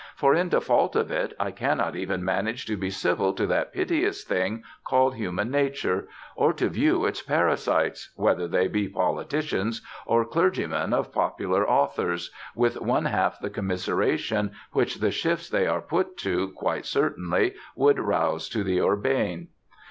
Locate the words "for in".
0.15-0.49